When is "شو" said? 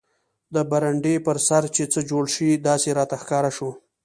3.57-3.69